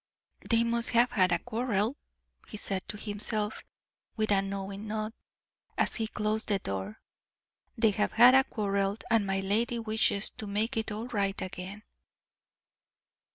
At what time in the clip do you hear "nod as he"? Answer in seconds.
4.87-6.07